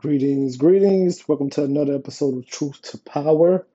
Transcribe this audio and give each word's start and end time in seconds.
Greetings, 0.00 0.56
greetings. 0.56 1.28
Welcome 1.28 1.50
to 1.50 1.64
another 1.64 1.94
episode 1.94 2.38
of 2.38 2.46
Truth 2.46 2.80
to 2.84 2.98
Power. 3.00 3.66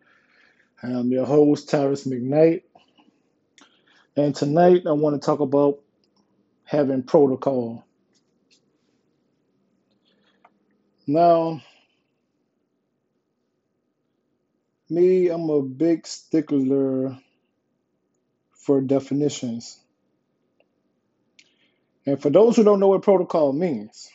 I'm 0.82 1.12
your 1.12 1.28
host, 1.28 1.70
Tyrus 1.70 2.08
McKnight. 2.08 2.64
And 4.18 4.34
tonight 4.34 4.88
I 4.88 4.94
want 4.94 5.22
to 5.22 5.24
talk 5.24 5.40
about 5.40 5.82
having 6.64 7.04
protocol. 7.04 7.86
Now, 11.06 11.62
me, 14.90 15.28
I'm 15.28 15.48
a 15.52 15.62
big 15.62 16.08
stickler 16.08 17.20
for 18.52 18.82
definitions. 18.82 19.80
And 22.08 22.20
for 22.20 22.32
those 22.32 22.56
who 22.56 22.64
don't 22.64 22.80
know 22.80 22.88
what 22.88 23.04
protocol 23.04 23.54
means, 23.54 24.10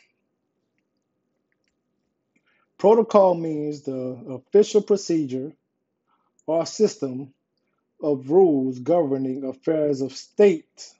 protocol 2.81 3.35
means 3.35 3.81
the 3.81 3.93
official 4.27 4.81
procedure 4.81 5.51
or 6.47 6.65
system 6.65 7.31
of 8.01 8.31
rules 8.31 8.79
governing 8.79 9.43
affairs 9.43 10.01
of 10.01 10.11
state 10.11 10.91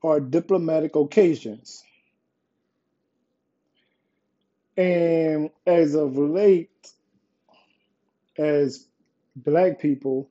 or 0.00 0.20
diplomatic 0.20 0.94
occasions. 0.94 1.82
And 4.76 5.50
as 5.66 5.96
of 5.96 6.16
late, 6.16 6.70
as 8.38 8.86
black 9.34 9.80
people, 9.80 10.30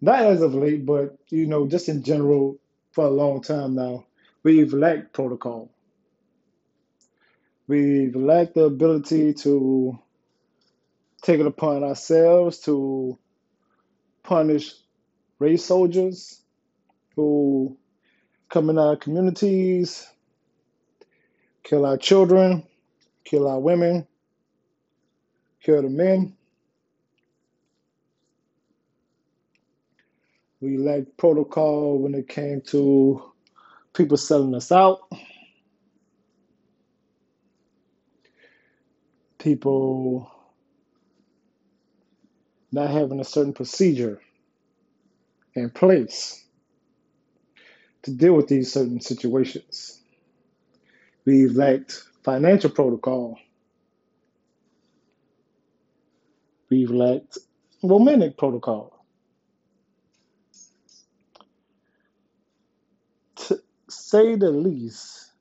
not 0.00 0.20
as 0.20 0.40
of 0.40 0.54
late, 0.54 0.86
but 0.86 1.18
you 1.30 1.46
know, 1.46 1.66
just 1.66 1.88
in 1.88 2.04
general 2.04 2.60
for 2.92 3.06
a 3.06 3.10
long 3.10 3.42
time 3.42 3.74
now, 3.74 4.06
we've 4.44 4.72
lacked 4.72 5.12
protocol. 5.12 5.68
We've 7.68 8.14
lacked 8.16 8.54
the 8.54 8.64
ability 8.64 9.34
to 9.34 9.98
take 11.22 11.40
it 11.40 11.46
upon 11.46 11.84
ourselves 11.84 12.60
to 12.60 13.18
punish 14.24 14.72
race 15.38 15.64
soldiers 15.64 16.40
who 17.16 17.76
come 18.50 18.70
in 18.70 18.78
our 18.78 18.96
communities, 18.96 20.06
kill 21.64 21.86
our 21.86 21.98
children, 21.98 22.64
kill 23.24 23.48
our 23.48 23.60
women, 23.60 24.06
kill 25.62 25.82
the 25.82 25.88
men. 25.90 26.36
We 30.60 30.78
lacked 30.78 31.16
protocol 31.16 31.98
when 31.98 32.14
it 32.14 32.28
came 32.28 32.62
to 32.68 33.22
people 33.94 34.16
selling 34.16 34.54
us 34.54 34.72
out, 34.72 35.00
people 39.38 40.30
not 42.72 42.90
having 42.90 43.20
a 43.20 43.24
certain 43.24 43.52
procedure 43.54 44.20
in 45.54 45.70
place 45.70 46.44
to 48.02 48.12
deal 48.12 48.34
with 48.34 48.48
these 48.48 48.72
certain 48.72 49.00
situations. 49.00 50.00
We've 51.24 51.52
lacked 51.52 52.04
financial 52.24 52.70
protocol. 52.70 53.38
We've 56.70 56.90
lacked 56.90 57.38
romantic 57.82 58.38
protocol. 58.38 59.04
To 63.48 63.60
say 63.88 64.36
the 64.36 64.50
least, 64.50 65.32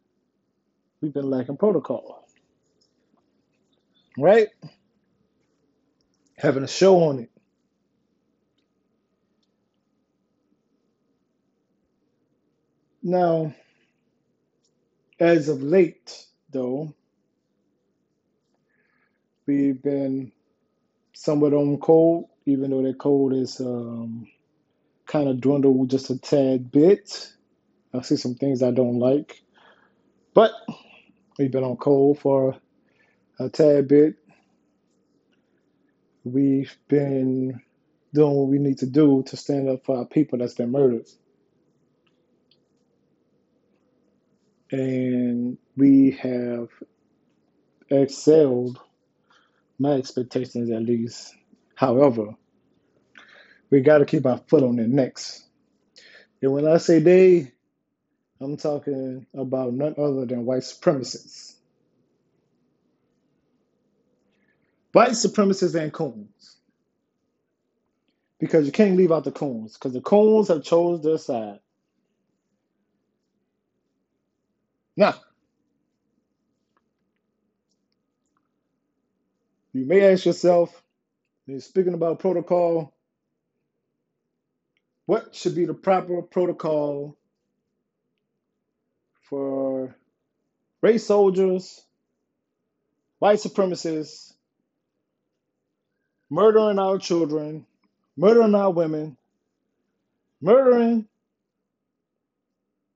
we've 1.01 1.13
been 1.13 1.29
lacking 1.29 1.57
protocol, 1.57 2.25
right? 4.17 4.49
Having 6.38 6.63
a 6.63 6.67
show 6.67 7.03
on 7.03 7.19
it. 7.19 7.31
Now, 13.03 13.53
as 15.19 15.50
of 15.50 15.62
late, 15.62 16.25
though, 16.51 16.94
we've 19.45 19.81
been 19.81 20.31
somewhat 21.13 21.53
on 21.53 21.78
code, 21.79 22.25
even 22.45 22.72
though 22.72 22.84
that 22.84 23.00
code 23.00 23.34
is 23.34 23.59
um, 23.61 24.28
kind 25.07 25.29
of 25.29 25.41
dwindled 25.41 25.90
just 25.90 26.09
a 26.09 26.17
tad 26.17 26.72
bit. 26.72 27.34
I 27.94 28.01
see 28.01 28.17
some 28.17 28.35
things 28.35 28.63
I 28.63 28.72
don't 28.72 29.00
like, 29.00 29.41
but 30.34 30.51
we've 31.38 31.51
been 31.51 31.63
on 31.63 31.78
code 31.78 32.19
for 32.19 32.57
a 33.40 33.50
tad 33.50 33.88
bit. 33.88 34.16
We've 36.23 36.75
been 36.88 37.62
doing 38.13 38.34
what 38.34 38.47
we 38.47 38.59
need 38.59 38.79
to 38.79 38.85
do 38.85 39.23
to 39.28 39.38
stand 39.38 39.69
up 39.69 39.85
for 39.85 39.97
our 39.97 40.06
people 40.06 40.40
that's 40.40 40.53
been 40.53 40.72
murdered. 40.72 41.07
And 44.72 45.57
we 45.78 46.12
have 46.12 46.69
excelled 47.90 48.79
my 49.78 49.91
expectations 49.91 50.72
at 50.72 50.81
least. 50.84 51.35
However, 51.75 52.35
we 53.69 53.81
got 53.81 54.00
to 54.00 54.06
keep 54.06 54.25
our 54.25 54.40
foot 54.47 54.63
on 54.63 54.78
their 54.78 54.88
necks. 54.88 55.44
And 56.41 56.53
when 56.53 56.67
I 56.67 56.78
say 56.78 57.00
they, 57.00 57.52
I'm 58.41 58.57
talking 58.57 59.25
about 59.34 59.73
none 59.73 59.96
other 59.97 60.25
than 60.25 60.46
white 60.46 60.63
supremacists. 60.63 61.54
White 64.95 65.11
supremacists 65.11 65.75
and 65.75 65.91
coons. 65.91 66.56
Because 68.39 68.66
you 68.66 68.72
can't 68.72 68.95
leave 68.95 69.11
out 69.11 69.25
the 69.25 69.31
coons, 69.33 69.73
because 69.73 69.91
the 69.91 70.00
coons 70.00 70.47
have 70.47 70.63
chose 70.63 71.03
their 71.03 71.17
side. 71.17 71.59
Now, 74.95 75.16
you 79.73 79.85
may 79.85 80.13
ask 80.13 80.25
yourself, 80.25 80.81
speaking 81.59 81.94
about 81.94 82.19
protocol, 82.19 82.94
what 85.07 85.35
should 85.35 85.55
be 85.55 85.66
the 85.66 85.73
proper 85.73 86.22
protocol 86.22 87.17
for 89.23 89.94
race 90.79 91.05
soldiers, 91.05 91.84
white 93.19 93.39
supremacists, 93.39 94.34
murdering 96.30 96.80
our 96.80 96.97
children, 96.97 97.66
murdering 98.18 98.56
our 98.56 98.72
women, 98.72 99.18
murdering 100.41 101.08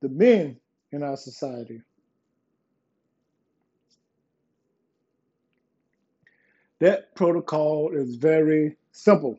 the 0.01 0.09
men 0.09 0.57
in 0.91 1.03
our 1.03 1.17
society. 1.17 1.81
That 6.79 7.13
protocol 7.16 7.91
is 7.94 8.16
very 8.16 8.78
simple. 8.91 9.38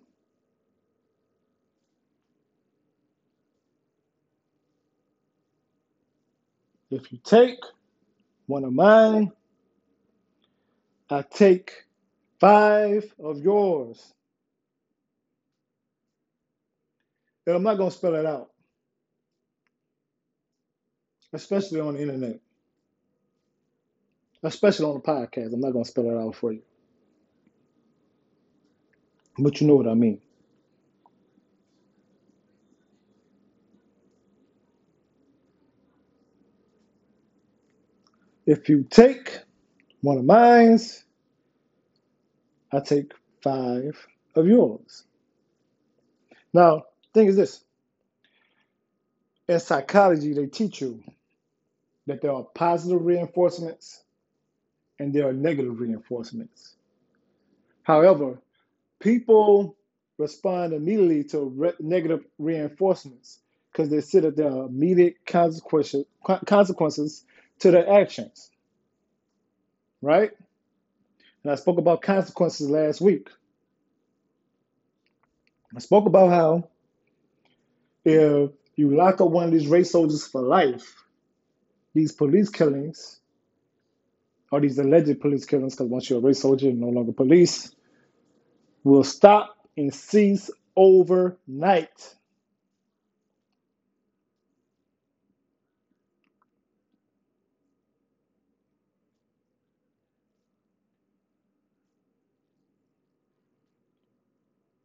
If 6.90 7.12
you 7.12 7.18
take 7.24 7.60
one 8.46 8.64
of 8.64 8.72
mine, 8.72 9.32
I 11.08 11.22
take 11.22 11.72
five 12.40 13.12
of 13.22 13.38
yours. 13.42 14.14
And 17.46 17.56
I'm 17.56 17.62
not 17.62 17.78
going 17.78 17.90
to 17.90 17.96
spell 17.96 18.14
it 18.14 18.26
out, 18.26 18.50
especially 21.32 21.80
on 21.80 21.94
the 21.94 22.02
internet, 22.02 22.40
especially 24.42 24.86
on 24.86 24.94
the 24.94 25.00
podcast. 25.00 25.52
I'm 25.52 25.60
not 25.60 25.72
going 25.72 25.84
to 25.84 25.90
spell 25.90 26.10
it 26.10 26.16
out 26.16 26.36
for 26.36 26.52
you. 26.52 26.62
But 29.38 29.60
you 29.60 29.66
know 29.66 29.76
what 29.76 29.88
I 29.88 29.94
mean. 29.94 30.20
If 38.46 38.68
you 38.68 38.84
take 38.90 39.40
one 40.02 40.18
of 40.18 40.24
mine's, 40.24 41.04
I 42.72 42.80
take 42.80 43.12
five 43.42 43.96
of 44.36 44.46
yours. 44.46 45.04
Now, 46.54 46.84
thing 47.14 47.28
is 47.28 47.36
this. 47.36 47.64
In 49.48 49.60
psychology, 49.60 50.34
they 50.34 50.46
teach 50.46 50.80
you 50.80 51.02
that 52.06 52.22
there 52.22 52.32
are 52.32 52.44
positive 52.54 53.04
reinforcements 53.04 54.02
and 54.98 55.14
there 55.14 55.28
are 55.28 55.32
negative 55.34 55.80
reinforcements. 55.80 56.76
However, 57.84 58.40
people 59.00 59.76
respond 60.18 60.74
immediately 60.74 61.24
to 61.24 61.40
re- 61.40 61.72
negative 61.80 62.24
reinforcements 62.38 63.40
because 63.72 63.90
they 63.90 64.00
see 64.02 64.20
that 64.20 64.36
there 64.36 64.50
are 64.52 64.66
immediate 64.66 65.16
consequences, 65.26 66.06
consequences 66.46 67.24
to 67.60 67.70
their 67.72 67.88
actions. 68.02 68.50
right? 70.02 70.32
And 71.42 71.52
I 71.52 71.54
spoke 71.54 71.78
about 71.78 72.02
consequences 72.02 72.68
last 72.68 73.00
week. 73.00 73.28
I 75.74 75.78
spoke 75.78 76.06
about 76.06 76.30
how 76.30 76.68
if 78.04 78.50
you 78.76 78.96
lock 78.96 79.20
up 79.20 79.30
one 79.30 79.44
of 79.44 79.52
these 79.52 79.68
race 79.68 79.92
soldiers 79.92 80.26
for 80.26 80.42
life, 80.42 80.94
these 81.94 82.12
police 82.12 82.48
killings, 82.48 83.20
or 84.52 84.60
these 84.60 84.78
alleged 84.78 85.20
police 85.20 85.44
killings, 85.44 85.74
because 85.74 85.88
once 85.90 86.10
you're 86.10 86.18
a 86.18 86.22
race 86.22 86.40
soldier, 86.40 86.66
you're 86.66 86.74
no 86.74 86.88
longer 86.88 87.12
police, 87.12 87.74
will 88.82 89.04
stop 89.04 89.56
and 89.76 89.94
cease 89.94 90.50
overnight. 90.76 92.16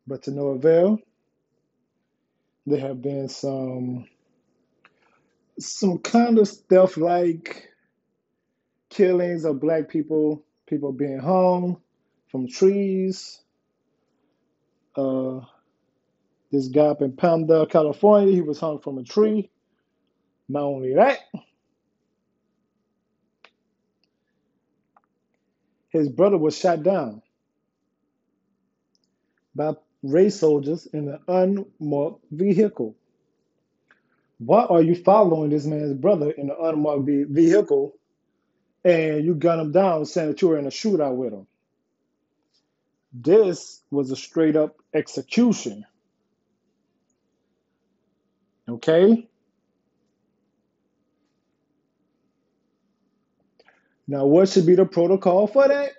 But 0.07 0.23
to 0.23 0.31
no 0.31 0.47
avail, 0.49 0.99
there 2.65 2.79
have 2.79 3.01
been 3.01 3.29
some 3.29 4.07
some 5.59 5.99
kind 5.99 6.39
of 6.39 6.47
stealth 6.47 6.97
like 6.97 7.69
killings 8.89 9.45
of 9.45 9.59
black 9.59 9.89
people, 9.89 10.45
people 10.67 10.91
being 10.91 11.19
hung 11.19 11.81
from 12.29 12.47
trees. 12.47 13.41
Uh, 14.95 15.41
this 16.51 16.67
guy 16.69 16.87
up 16.87 17.01
in 17.01 17.13
Palmdale, 17.13 17.69
California, 17.69 18.33
he 18.33 18.41
was 18.41 18.59
hung 18.59 18.79
from 18.79 18.97
a 18.97 19.03
tree. 19.03 19.49
Not 20.49 20.63
only 20.63 20.93
that, 20.95 21.19
his 25.89 26.09
brother 26.09 26.37
was 26.37 26.57
shot 26.57 26.83
down 26.83 27.21
by 29.55 29.73
race 30.11 30.39
soldiers 30.39 30.87
in 30.87 31.09
an 31.09 31.19
unmarked 31.27 32.23
vehicle. 32.31 32.95
Why 34.37 34.63
are 34.65 34.81
you 34.81 34.95
following 34.95 35.49
this 35.49 35.65
man's 35.65 35.93
brother 35.93 36.31
in 36.31 36.49
an 36.49 36.55
unmarked 36.59 37.05
vehicle 37.05 37.95
and 38.83 39.25
you 39.25 39.35
gun 39.35 39.59
him 39.59 39.71
down 39.71 40.05
saying 40.05 40.29
that 40.29 40.41
you 40.41 40.49
were 40.49 40.59
in 40.59 40.67
a 40.67 40.69
shootout 40.69 41.15
with 41.15 41.33
him? 41.33 41.47
This 43.13 43.81
was 43.91 44.11
a 44.11 44.15
straight 44.15 44.55
up 44.55 44.75
execution. 44.93 45.85
Okay? 48.67 49.29
Now, 54.07 54.25
what 54.25 54.49
should 54.49 54.65
be 54.65 54.75
the 54.75 54.85
protocol 54.85 55.47
for 55.47 55.67
that? 55.67 55.91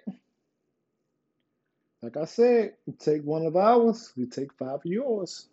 Like 2.07 2.19
I 2.19 2.25
said, 2.25 2.75
we 2.87 2.93
take 2.93 3.25
one 3.25 3.45
of 3.47 3.57
ours, 3.57 4.13
we 4.17 4.27
take 4.27 4.53
five 4.53 4.77
of 4.77 4.85
yours. 4.85 5.49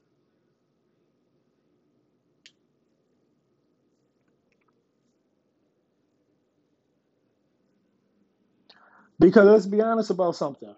Because 9.17 9.45
let's 9.45 9.65
be 9.65 9.81
honest 9.81 10.11
about 10.11 10.35
something. 10.35 10.75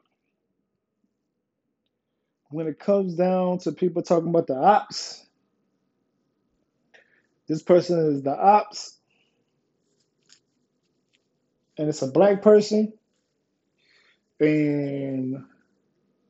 When 2.52 2.68
it 2.68 2.80
comes 2.80 3.16
down 3.16 3.58
to 3.60 3.74
people 3.74 4.02
talking 4.02 4.30
about 4.30 4.48
the 4.48 4.56
ops, 4.56 5.26
this 7.50 7.62
person 7.62 8.14
is 8.14 8.24
the 8.24 8.34
ops, 8.34 8.98
and 11.78 11.90
it's 11.90 12.02
a 12.02 12.08
black 12.08 12.42
person, 12.42 12.94
and 14.40 15.44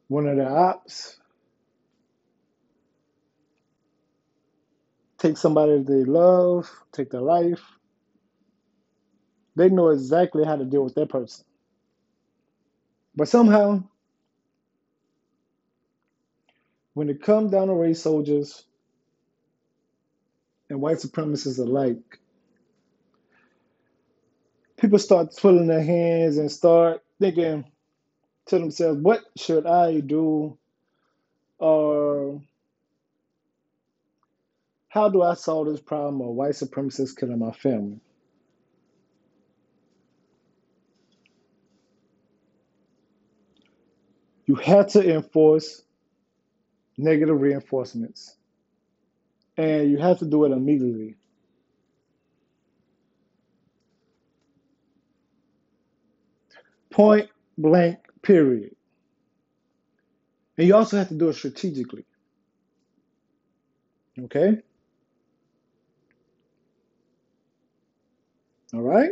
one 0.07 0.27
of 0.27 0.37
the 0.37 0.47
ops 0.47 1.17
take 5.17 5.37
somebody 5.37 5.83
they 5.83 6.03
love, 6.05 6.69
take 6.91 7.11
their 7.11 7.21
life. 7.21 7.61
They 9.55 9.69
know 9.69 9.89
exactly 9.89 10.45
how 10.45 10.57
to 10.57 10.65
deal 10.65 10.83
with 10.83 10.95
that 10.95 11.09
person. 11.09 11.45
But 13.15 13.29
somehow, 13.29 13.83
when 16.93 17.09
it 17.09 17.23
comes 17.23 17.51
down 17.51 17.67
to 17.67 17.73
race 17.73 18.01
soldiers 18.01 18.63
and 20.69 20.81
white 20.81 20.97
supremacists 20.97 21.59
alike, 21.59 22.19
people 24.77 24.99
start 24.99 25.35
twiddling 25.37 25.67
their 25.67 25.83
hands 25.83 26.37
and 26.37 26.51
start 26.51 27.03
thinking 27.19 27.65
to 28.47 28.59
themselves, 28.59 29.01
what 29.01 29.21
should 29.37 29.65
I 29.65 29.99
do? 29.99 30.57
Or 31.57 32.41
how 34.89 35.09
do 35.09 35.21
I 35.23 35.33
solve 35.33 35.67
this 35.67 35.81
problem 35.81 36.21
of 36.21 36.35
white 36.35 36.51
supremacists 36.51 37.17
killing 37.17 37.39
my 37.39 37.51
family? 37.51 37.99
You 44.45 44.55
have 44.55 44.87
to 44.89 45.15
enforce 45.15 45.81
negative 46.97 47.39
reinforcements. 47.39 48.35
And 49.57 49.89
you 49.89 49.97
have 49.97 50.19
to 50.19 50.25
do 50.25 50.45
it 50.45 50.51
immediately. 50.51 51.15
Point 56.89 57.29
blank, 57.57 57.99
period. 58.25 58.75
And 60.57 60.67
you 60.67 60.75
also 60.75 60.97
have 60.97 61.09
to 61.09 61.15
do 61.15 61.29
it 61.29 61.33
strategically. 61.35 62.05
Okay? 64.19 64.57
All 68.73 68.81
right? 68.81 69.11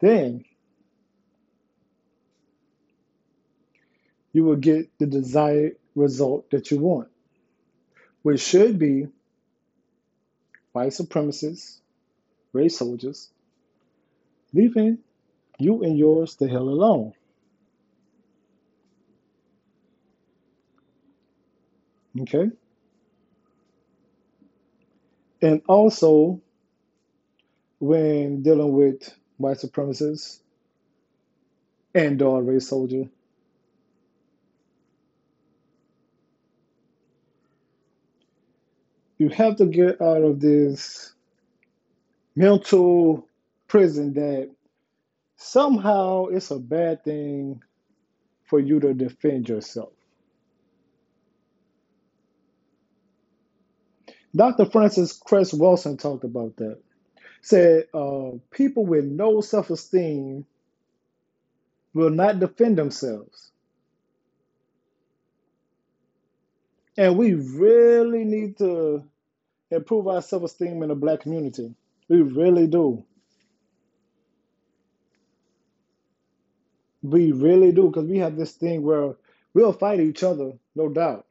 Then 0.00 0.44
you 4.32 4.44
will 4.44 4.56
get 4.56 4.90
the 4.98 5.06
desired 5.06 5.76
result 5.94 6.50
that 6.50 6.70
you 6.70 6.78
want, 6.78 7.08
which 8.22 8.40
should 8.40 8.78
be 8.78 9.08
white 10.72 10.92
supremacists, 10.92 11.78
race 12.52 12.78
soldiers, 12.78 13.30
leaving 14.52 14.98
you 15.58 15.82
and 15.82 15.98
yours 15.98 16.36
the 16.36 16.48
hell 16.48 16.68
alone. 16.68 17.12
Okay? 22.20 22.50
And 25.40 25.62
also, 25.66 26.40
when 27.78 28.42
dealing 28.42 28.72
with 28.72 29.12
white 29.38 29.58
supremacists 29.58 30.38
and 31.94 32.20
or 32.22 32.42
race 32.42 32.68
soldier, 32.68 33.08
you 39.22 39.30
have 39.30 39.56
to 39.58 39.66
get 39.66 40.02
out 40.02 40.22
of 40.24 40.40
this 40.40 41.14
mental 42.36 43.28
prison 43.68 44.14
that 44.14 44.50
somehow 45.36 46.26
it's 46.26 46.50
a 46.50 46.58
bad 46.58 47.04
thing 47.04 47.62
for 48.46 48.60
you 48.60 48.80
to 48.80 48.94
defend 48.94 49.48
yourself. 49.48 49.92
Dr. 54.36 54.66
Frances 54.66 55.12
Cress 55.14 55.52
Welsing 55.52 55.98
talked 55.98 56.24
about 56.24 56.56
that. 56.56 56.78
Said 57.42 57.86
uh, 57.94 58.32
people 58.52 58.86
with 58.86 59.04
no 59.04 59.40
self 59.42 59.70
esteem 59.70 60.46
will 61.94 62.10
not 62.10 62.40
defend 62.40 62.78
themselves. 62.78 63.52
And 66.98 67.18
we 67.18 67.34
really 67.34 68.24
need 68.24 68.58
to 68.58 69.04
improve 69.72 70.08
our 70.08 70.22
self 70.22 70.42
esteem 70.44 70.82
in 70.82 70.88
the 70.88 70.94
black 70.94 71.20
community. 71.20 71.74
We 72.08 72.22
really 72.22 72.66
do. 72.66 73.04
We 77.02 77.32
really 77.32 77.72
do, 77.72 77.88
because 77.88 78.08
we 78.08 78.18
have 78.18 78.36
this 78.36 78.52
thing 78.52 78.82
where 78.82 79.14
we'll 79.54 79.72
fight 79.72 80.00
each 80.00 80.22
other, 80.22 80.52
no 80.76 80.88
doubt. 80.88 81.26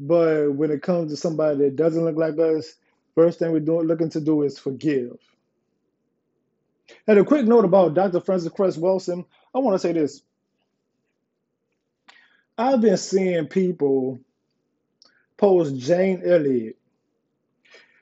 But 0.00 0.54
when 0.54 0.70
it 0.70 0.82
comes 0.82 1.12
to 1.12 1.16
somebody 1.16 1.58
that 1.58 1.76
doesn't 1.76 2.04
look 2.04 2.16
like 2.16 2.38
us, 2.38 2.74
first 3.14 3.38
thing 3.38 3.52
we're 3.52 3.60
doing, 3.60 3.86
looking 3.86 4.10
to 4.10 4.20
do 4.20 4.42
is 4.42 4.58
forgive. 4.58 5.18
And 7.06 7.18
a 7.18 7.24
quick 7.24 7.46
note 7.46 7.64
about 7.64 7.94
Dr. 7.94 8.20
Frances 8.20 8.50
Cress 8.50 8.76
Welsing, 8.76 9.24
I 9.54 9.58
want 9.58 9.74
to 9.74 9.78
say 9.78 9.92
this. 9.92 10.22
I've 12.58 12.80
been 12.80 12.96
seeing 12.96 13.46
people 13.46 14.20
post 15.36 15.76
Jane 15.78 16.22
Elliott. 16.24 16.79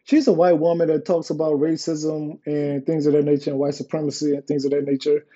She's 0.08 0.26
a 0.26 0.32
white 0.32 0.58
woman 0.58 0.88
that 0.88 1.04
talks 1.04 1.28
about 1.28 1.60
racism 1.60 2.38
and 2.46 2.86
things 2.86 3.04
of 3.04 3.12
that 3.12 3.26
nature 3.26 3.50
and 3.50 3.58
white 3.58 3.74
supremacy 3.74 4.34
and 4.34 4.46
things 4.46 4.64
of 4.64 4.70
that 4.70 4.84
nature. 4.86 5.26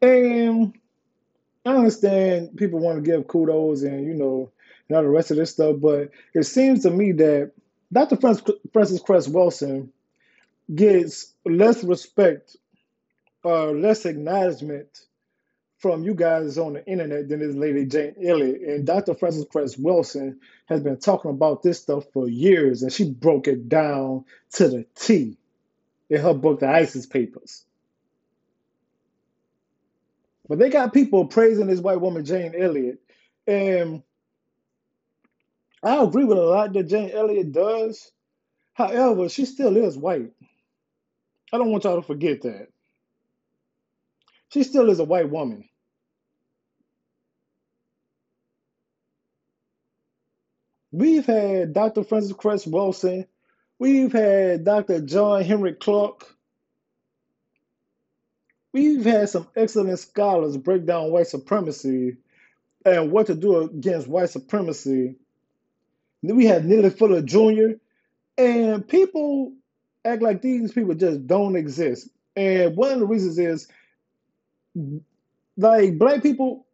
And 0.00 0.72
I 1.66 1.74
understand 1.74 2.56
people 2.56 2.80
want 2.80 3.04
to 3.04 3.10
give 3.10 3.28
kudos 3.28 3.82
and 3.82 4.06
you 4.06 4.14
know 4.14 4.50
and 4.88 4.96
all 4.96 5.02
the 5.02 5.10
rest 5.10 5.30
of 5.30 5.36
this 5.36 5.50
stuff, 5.50 5.76
but 5.78 6.10
it 6.34 6.44
seems 6.44 6.84
to 6.84 6.90
me 6.90 7.12
that 7.12 7.52
Dr. 7.92 8.16
Frances 8.16 9.00
Cress 9.02 9.28
Welsing 9.28 9.90
gets 10.74 11.34
less 11.44 11.84
respect 11.84 12.56
or 13.44 13.72
less 13.76 14.06
acknowledgement 14.06 14.88
from 15.82 16.04
you 16.04 16.14
guys 16.14 16.58
on 16.58 16.74
the 16.74 16.86
internet 16.86 17.28
than 17.28 17.40
this 17.40 17.56
lady 17.56 17.84
Jane 17.86 18.14
Elliott. 18.24 18.62
And 18.62 18.86
Dr. 18.86 19.14
Frances 19.14 19.46
Cress 19.50 19.76
Welsing 19.76 20.38
has 20.66 20.80
been 20.80 20.98
talking 20.98 21.32
about 21.32 21.62
this 21.62 21.82
stuff 21.82 22.04
for 22.12 22.28
years, 22.28 22.82
and 22.82 22.92
she 22.92 23.10
broke 23.10 23.48
it 23.48 23.68
down 23.68 24.24
to 24.52 24.68
the 24.68 24.86
T 24.94 25.36
in 26.08 26.20
her 26.20 26.34
book, 26.34 26.60
The 26.60 26.68
Isis 26.68 27.06
Papers. 27.06 27.64
But 30.48 30.58
they 30.58 30.70
got 30.70 30.94
people 30.94 31.26
praising 31.26 31.66
this 31.66 31.80
white 31.80 32.00
woman, 32.00 32.24
Jane 32.24 32.54
Elliott. 32.56 33.00
And 33.46 34.02
I 35.82 36.02
agree 36.02 36.24
with 36.24 36.38
a 36.38 36.42
lot 36.42 36.72
that 36.74 36.84
Jane 36.84 37.10
Elliott 37.10 37.52
does. 37.52 38.12
However, 38.74 39.28
she 39.28 39.46
still 39.46 39.76
is 39.76 39.98
white. 39.98 40.32
I 41.52 41.58
don't 41.58 41.70
want 41.70 41.84
y'all 41.84 42.00
to 42.00 42.06
forget 42.06 42.42
that. 42.42 42.68
She 44.50 44.62
still 44.62 44.90
is 44.90 45.00
a 45.00 45.04
white 45.04 45.30
woman. 45.30 45.68
We've 50.92 51.24
had 51.24 51.72
Dr. 51.72 52.04
Frances 52.04 52.34
Cress 52.34 52.66
Welsing. 52.66 53.26
We've 53.78 54.12
had 54.12 54.64
Dr. 54.64 55.00
John 55.00 55.42
Henrik 55.42 55.80
Clarke. 55.80 56.36
We've 58.72 59.04
had 59.04 59.28
some 59.30 59.48
excellent 59.56 59.98
scholars 59.98 60.56
break 60.56 60.86
down 60.86 61.10
white 61.10 61.26
supremacy 61.26 62.18
and 62.84 63.10
what 63.10 63.26
to 63.26 63.34
do 63.34 63.58
against 63.58 64.06
white 64.06 64.30
supremacy. 64.30 65.16
Then 66.22 66.36
we 66.36 66.46
had 66.46 66.64
Neely 66.64 66.90
Fuller 66.90 67.22
Jr. 67.22 67.78
And 68.38 68.86
people 68.86 69.52
act 70.04 70.22
like 70.22 70.42
these 70.42 70.72
people 70.72 70.94
just 70.94 71.26
don't 71.26 71.56
exist. 71.56 72.08
And 72.36 72.76
one 72.76 72.92
of 72.92 73.00
the 73.00 73.06
reasons 73.06 73.38
is 73.38 73.68
like 75.56 75.98
black 75.98 76.22
people, 76.22 76.66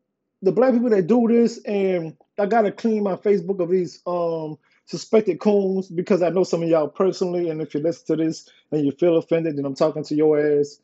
the 0.43 0.53
black 0.53 0.73
people 0.73 0.91
that 0.91 1.07
do 1.07 1.27
this, 1.29 1.59
and 1.65 2.17
I 2.39 2.47
gotta 2.47 2.73
clean 2.73 3.03
my 3.03 3.17
Facebook 3.17 3.61
of 3.61 3.71
these 3.71 4.01
um 4.07 4.59
suspected 4.87 5.39
coons 5.41 5.89
because 5.89 6.23
I 6.23 6.31
know 6.31 6.45
some 6.45 6.63
of 6.63 6.69
y'all 6.69 6.89
personally, 6.89 7.51
and 7.51 7.61
if 7.61 7.75
you 7.75 7.81
listen 7.81 8.07
to 8.17 8.25
this 8.25 8.49
and 8.73 8.85
you 8.85 8.93
feel 8.93 9.17
offended, 9.19 9.57
then 9.57 9.65
I'm 9.65 9.75
talking 9.75 10.05
to 10.05 10.15
your 10.15 10.39
ass 10.61 10.79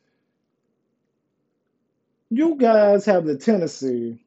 you 2.29 2.55
guys 2.55 3.05
have 3.05 3.25
the 3.25 3.37
tendency 3.37 4.19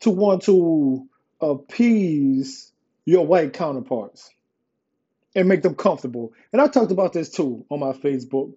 to 0.00 0.10
want 0.10 0.42
to 0.42 1.06
appease 1.40 2.72
your 3.04 3.26
white 3.26 3.52
counterparts 3.52 4.30
and 5.34 5.48
make 5.48 5.62
them 5.62 5.74
comfortable. 5.74 6.32
And 6.52 6.60
I 6.60 6.66
talked 6.66 6.92
about 6.92 7.12
this 7.12 7.30
too 7.30 7.64
on 7.70 7.80
my 7.80 7.92
Facebook. 7.92 8.52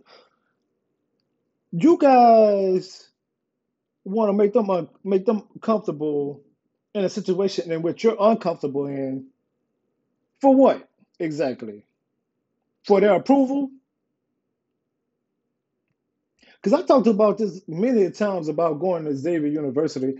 You 1.71 1.97
guys 1.97 3.09
want 4.03 4.29
to 4.29 4.33
make 4.33 4.53
them 4.53 4.69
un- 4.69 4.89
make 5.03 5.25
them 5.25 5.47
comfortable 5.61 6.41
in 6.93 7.03
a 7.03 7.09
situation 7.09 7.71
in 7.71 7.81
which 7.81 8.03
you're 8.03 8.17
uncomfortable 8.19 8.87
in. 8.87 9.27
For 10.41 10.55
what 10.55 10.87
exactly? 11.19 11.85
For 12.85 12.99
their 13.01 13.15
approval? 13.15 13.69
Because 16.61 16.79
I 16.79 16.85
talked 16.85 17.07
about 17.07 17.37
this 17.37 17.61
many 17.67 18.09
times 18.11 18.47
about 18.47 18.79
going 18.79 19.05
to 19.05 19.15
Xavier 19.15 19.49
University 19.49 20.15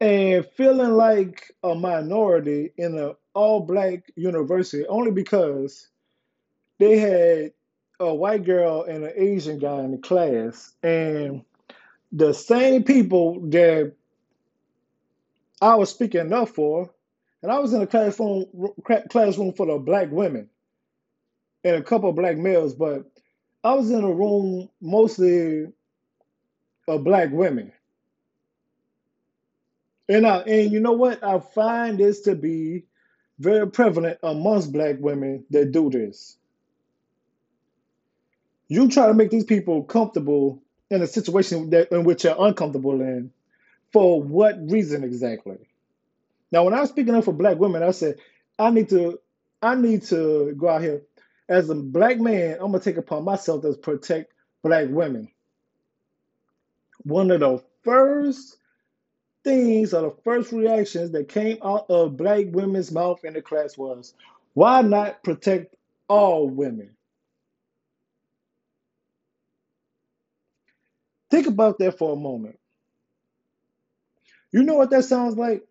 and 0.00 0.46
feeling 0.56 0.92
like 0.92 1.52
a 1.64 1.74
minority 1.74 2.72
in 2.76 2.96
an 2.96 3.14
all 3.34 3.60
black 3.60 4.12
university 4.14 4.86
only 4.86 5.10
because 5.10 5.88
they 6.78 6.98
had 6.98 7.52
a 8.00 8.14
white 8.14 8.44
girl 8.44 8.84
and 8.84 9.04
an 9.04 9.12
Asian 9.16 9.58
guy 9.58 9.80
in 9.80 9.92
the 9.92 9.98
class. 9.98 10.72
And 10.82 11.42
the 12.12 12.32
same 12.32 12.84
people 12.84 13.40
that 13.50 13.94
I 15.60 15.74
was 15.76 15.90
speaking 15.90 16.32
up 16.32 16.50
for, 16.50 16.90
and 17.42 17.52
I 17.52 17.58
was 17.58 17.72
in 17.72 17.82
a 17.82 17.86
classroom 17.86 18.46
classroom 19.10 19.52
full 19.52 19.74
of 19.74 19.84
black 19.84 20.10
women 20.10 20.48
and 21.64 21.76
a 21.76 21.82
couple 21.82 22.10
of 22.10 22.16
black 22.16 22.36
males, 22.36 22.74
but 22.74 23.10
I 23.64 23.74
was 23.74 23.90
in 23.90 24.04
a 24.04 24.12
room 24.12 24.68
mostly 24.80 25.66
of 26.88 27.04
black 27.04 27.30
women. 27.32 27.72
And 30.08 30.26
I, 30.26 30.38
and 30.40 30.72
you 30.72 30.80
know 30.80 30.92
what? 30.92 31.22
I 31.24 31.40
find 31.40 31.98
this 31.98 32.22
to 32.22 32.34
be 32.34 32.84
very 33.38 33.70
prevalent 33.70 34.18
amongst 34.22 34.72
black 34.72 34.96
women 35.00 35.44
that 35.50 35.72
do 35.72 35.90
this. 35.90 36.38
You 38.68 38.88
try 38.88 39.06
to 39.06 39.14
make 39.14 39.30
these 39.30 39.44
people 39.44 39.84
comfortable 39.84 40.62
in 40.90 41.02
a 41.02 41.06
situation 41.06 41.70
that 41.70 41.92
in 41.92 42.04
which 42.04 42.22
they're 42.24 42.36
uncomfortable 42.38 43.00
in. 43.00 43.32
For 43.92 44.22
what 44.22 44.56
reason 44.70 45.04
exactly? 45.04 45.58
Now, 46.52 46.64
when 46.64 46.74
I 46.74 46.80
was 46.80 46.90
speaking 46.90 47.14
up 47.14 47.24
for 47.24 47.32
black 47.32 47.58
women, 47.58 47.82
I 47.82 47.90
said 47.92 48.16
I 48.58 48.70
need 48.70 48.88
to 48.90 49.20
I 49.62 49.74
need 49.74 50.04
to 50.04 50.54
go 50.56 50.68
out 50.68 50.82
here 50.82 51.02
as 51.48 51.70
a 51.70 51.74
black 51.74 52.18
man, 52.20 52.54
I'm 52.60 52.72
gonna 52.72 52.80
take 52.80 52.98
upon 52.98 53.24
myself 53.24 53.62
to 53.62 53.74
protect 53.74 54.32
black 54.62 54.88
women. 54.90 55.28
One 57.04 57.30
of 57.30 57.40
the 57.40 57.62
first 57.84 58.58
things 59.44 59.94
or 59.94 60.02
the 60.02 60.16
first 60.24 60.52
reactions 60.52 61.12
that 61.12 61.28
came 61.28 61.58
out 61.64 61.86
of 61.88 62.16
black 62.16 62.46
women's 62.50 62.92
mouth 62.92 63.24
in 63.24 63.34
the 63.34 63.42
class 63.42 63.78
was, 63.78 64.14
why 64.54 64.82
not 64.82 65.22
protect 65.22 65.74
all 66.08 66.48
women? 66.48 66.90
Think 71.30 71.46
about 71.46 71.78
that 71.78 71.98
for 71.98 72.12
a 72.12 72.16
moment. 72.16 72.58
You 74.52 74.62
know 74.64 74.74
what 74.74 74.90
that 74.90 75.04
sounds 75.04 75.36
like? 75.36 75.64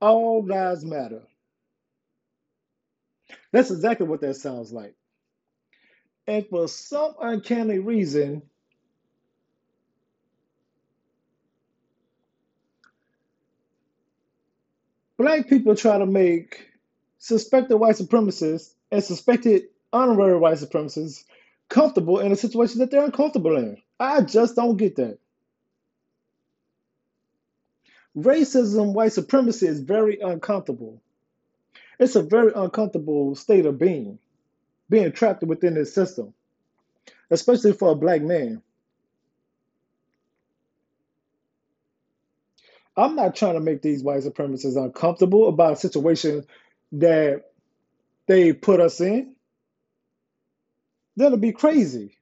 All 0.00 0.44
lives 0.44 0.84
matter. 0.84 1.22
That's 3.52 3.70
exactly 3.70 4.06
what 4.06 4.20
that 4.22 4.34
sounds 4.36 4.72
like. 4.72 4.94
And 6.26 6.46
for 6.48 6.68
some 6.68 7.14
uncanny 7.20 7.78
reason, 7.78 8.42
black 15.18 15.48
people 15.48 15.76
try 15.76 15.98
to 15.98 16.06
make 16.06 16.68
suspected 17.18 17.76
white 17.76 17.96
supremacists 17.96 18.74
and 18.90 19.02
suspected 19.02 19.64
honorary 19.92 20.38
white 20.38 20.58
supremacists 20.58 21.24
comfortable 21.68 22.20
in 22.20 22.32
a 22.32 22.36
situation 22.36 22.80
that 22.80 22.90
they're 22.90 23.04
uncomfortable 23.04 23.56
in. 23.56 23.78
I 24.00 24.22
just 24.22 24.56
don't 24.56 24.76
get 24.76 24.96
that. 24.96 25.18
Racism, 28.16 28.92
white 28.92 29.12
supremacy 29.12 29.66
is 29.66 29.80
very 29.80 30.18
uncomfortable. 30.20 31.00
It's 31.98 32.16
a 32.16 32.22
very 32.22 32.52
uncomfortable 32.54 33.34
state 33.34 33.66
of 33.66 33.78
being, 33.78 34.18
being 34.88 35.12
trapped 35.12 35.42
within 35.42 35.74
this 35.74 35.92
system, 35.92 36.32
especially 37.30 37.72
for 37.72 37.90
a 37.90 37.96
black 37.96 38.22
man. 38.22 38.62
I'm 42.96 43.14
not 43.14 43.36
trying 43.36 43.54
to 43.54 43.60
make 43.60 43.80
these 43.80 44.02
white 44.02 44.24
supremacists 44.24 44.76
uncomfortable 44.76 45.48
about 45.48 45.74
a 45.74 45.76
situation 45.76 46.44
that 46.92 47.44
they 48.26 48.52
put 48.52 48.80
us 48.80 49.00
in. 49.00 49.36
That'll 51.16 51.38
be 51.38 51.52
crazy. 51.52 52.18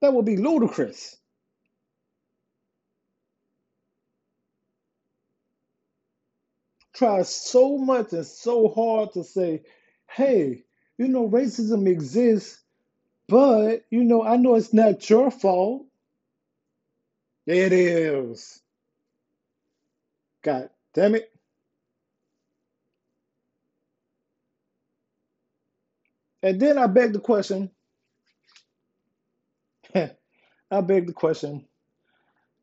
That 0.00 0.12
would 0.12 0.26
be 0.26 0.36
ludicrous. 0.36 1.16
Try 6.98 7.22
so 7.22 7.78
much 7.78 8.12
and 8.12 8.26
so 8.26 8.68
hard 8.68 9.12
to 9.14 9.24
say, 9.24 9.62
hey, 10.08 10.64
you 10.98 11.08
know, 11.08 11.28
racism 11.28 11.88
exists, 11.88 12.60
but, 13.28 13.84
you 13.90 14.04
know, 14.04 14.24
I 14.24 14.36
know 14.36 14.56
it's 14.56 14.74
not 14.74 15.08
your 15.08 15.30
fault. 15.30 15.86
It 17.46 17.72
is. 17.72 18.60
God 20.42 20.70
damn 20.94 21.14
it. 21.14 21.32
And 26.42 26.60
then 26.60 26.78
I 26.78 26.86
beg 26.86 27.12
the 27.12 27.20
question 27.20 27.70
I 30.70 30.80
beg 30.82 31.06
the 31.06 31.12
question. 31.12 31.66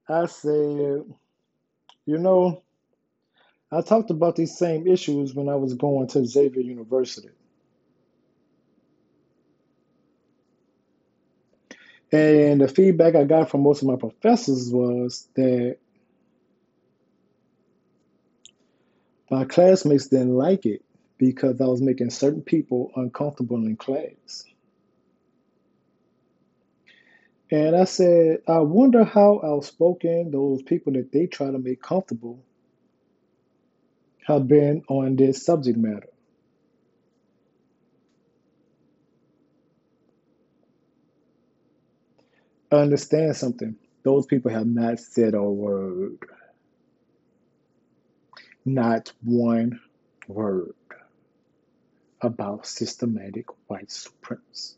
I 0.10 0.28
said, 0.28 1.06
you 2.06 2.20
know, 2.20 2.64
I 3.76 3.82
talked 3.82 4.10
about 4.10 4.38
these 4.38 4.58
same 4.58 4.88
issues 4.88 5.34
when 5.34 5.50
I 5.50 5.56
was 5.56 5.74
going 5.74 6.08
to 6.10 6.26
Xavier 6.26 6.62
University. 6.62 7.30
And 12.12 12.62
the 12.62 12.70
feedback 12.70 13.16
I 13.16 13.26
got 13.26 13.50
from 13.50 13.62
most 13.62 13.82
of 13.82 13.90
my 13.90 13.98
professors 13.98 14.72
was 14.72 15.28
that 15.36 15.78
my 19.30 19.44
classmates 19.44 20.08
didn't 20.08 20.36
like 20.36 20.66
it 20.66 20.86
because 21.18 21.60
I 21.60 21.66
was 21.66 21.82
making 21.82 22.12
certain 22.12 22.44
people 22.44 22.92
uncomfortable 22.96 23.58
in 23.58 23.76
class. 23.76 24.46
And 27.52 27.76
I 27.76 27.84
said, 27.84 28.40
I 28.48 28.60
wonder 28.60 29.04
how 29.04 29.42
outspoken 29.44 30.32
those 30.32 30.62
people 30.62 30.94
that 30.94 31.12
they 31.12 31.28
try 31.28 31.52
to 31.52 31.60
make 31.60 31.82
comfortable 31.82 32.40
have 34.26 34.48
been 34.48 34.84
on 34.90 35.18
this 35.18 35.46
subject 35.46 35.78
matter. 35.78 36.10
Understand 42.72 43.36
something. 43.38 43.78
Those 44.04 44.26
people 44.28 44.52
have 44.52 44.68
not 44.68 45.00
said 45.00 45.36
a 45.36 45.44
word. 45.44 46.20
Not 48.66 49.14
one 49.24 49.82
word 50.28 50.76
about 52.22 52.68
systematic 52.68 53.46
white 53.68 53.92
supremacy. 53.92 54.76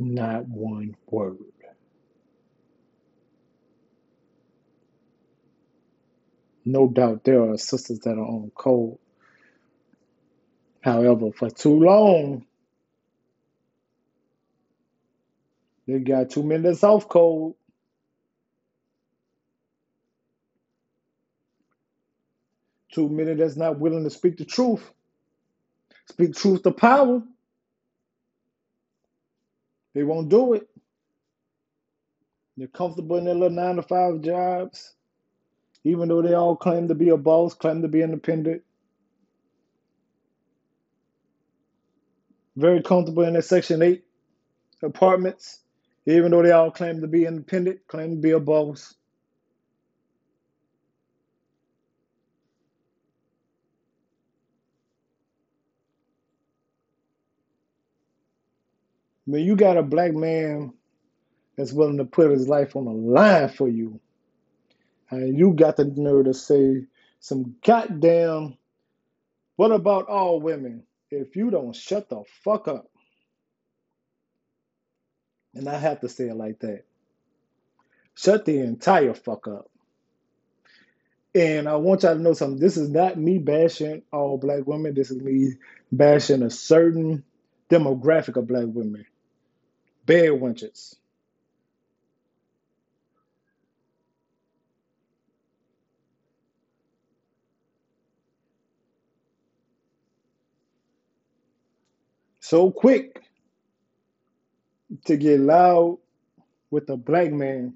Not 0.00 0.48
one 0.48 0.96
word. 1.10 1.38
No 6.64 6.88
doubt 6.88 7.24
there 7.24 7.50
are 7.50 7.58
sisters 7.58 8.00
that 8.00 8.12
are 8.18 8.20
on 8.26 8.52
code. 8.56 8.98
However, 10.82 11.32
for 11.32 11.50
too 11.50 11.80
long, 11.80 12.46
they 15.86 16.00
got 16.00 16.30
too 16.30 16.42
many 16.44 16.64
that's 16.64 16.84
off 16.84 17.08
code. 17.08 17.54
Too 22.92 23.08
many 23.08 23.34
that's 23.34 23.56
not 23.56 23.78
willing 23.80 24.04
to 24.04 24.10
speak 24.10 24.38
the 24.38 24.46
truth. 24.46 24.82
Speak 26.10 26.34
truth 26.36 26.62
to 26.64 26.72
power. 26.72 27.22
They 29.94 30.04
won't 30.04 30.28
do 30.28 30.54
it. 30.54 30.68
They're 32.56 32.68
comfortable 32.68 33.16
in 33.18 33.24
their 33.24 33.34
little 33.34 33.50
nine 33.56 33.76
to 33.76 33.82
five 33.82 34.22
jobs, 34.22 34.94
even 35.84 36.08
though 36.08 36.22
they 36.22 36.34
all 36.34 36.56
claim 36.56 36.88
to 36.88 36.94
be 36.94 37.10
a 37.10 37.16
boss, 37.16 37.54
claim 37.54 37.82
to 37.82 37.88
be 37.88 38.02
independent. 38.02 38.62
Very 42.56 42.82
comfortable 42.82 43.24
in 43.24 43.34
their 43.34 43.42
Section 43.42 43.82
8 43.82 44.04
apartments, 44.82 45.60
even 46.06 46.32
though 46.32 46.42
they 46.42 46.52
all 46.52 46.70
claim 46.70 47.00
to 47.02 47.08
be 47.08 47.26
independent, 47.26 47.80
claim 47.88 48.10
to 48.16 48.16
be 48.22 48.32
a 48.32 48.40
boss. 48.40 48.94
When 59.30 59.44
you 59.44 59.54
got 59.54 59.76
a 59.76 59.82
black 59.82 60.12
man 60.12 60.72
that's 61.56 61.72
willing 61.72 61.98
to 61.98 62.04
put 62.04 62.32
his 62.32 62.48
life 62.48 62.74
on 62.74 62.84
the 62.84 62.90
line 62.90 63.48
for 63.48 63.68
you, 63.68 64.00
and 65.10 65.38
you 65.38 65.52
got 65.52 65.76
the 65.76 65.84
nerve 65.84 66.24
to 66.26 66.34
say 66.34 66.86
some 67.20 67.54
goddamn, 67.64 68.56
what 69.56 69.70
about 69.70 70.08
all 70.08 70.40
women? 70.40 70.84
If 71.10 71.36
you 71.36 71.50
don't 71.50 71.76
shut 71.76 72.08
the 72.08 72.24
fuck 72.42 72.66
up, 72.66 72.90
and 75.54 75.68
I 75.68 75.78
have 75.78 76.00
to 76.00 76.08
say 76.08 76.28
it 76.28 76.36
like 76.36 76.58
that, 76.60 76.84
shut 78.14 78.44
the 78.44 78.58
entire 78.60 79.14
fuck 79.14 79.46
up. 79.46 79.70
And 81.34 81.68
I 81.68 81.76
want 81.76 82.02
y'all 82.02 82.16
to 82.16 82.20
know 82.20 82.32
something. 82.32 82.58
This 82.58 82.76
is 82.76 82.88
not 82.90 83.16
me 83.16 83.38
bashing 83.38 84.02
all 84.12 84.38
black 84.38 84.66
women. 84.66 84.94
This 84.94 85.12
is 85.12 85.22
me 85.22 85.54
bashing 85.92 86.42
a 86.42 86.50
certain 86.50 87.22
demographic 87.70 88.36
of 88.36 88.48
black 88.48 88.66
women. 88.66 89.06
Bed 90.10 90.30
wenches. 90.32 90.96
So 102.40 102.72
quick 102.72 103.22
to 105.06 105.16
get 105.16 105.40
loud 105.40 105.98
with 106.70 106.90
a 106.90 106.96
black 106.96 107.32
man. 107.32 107.74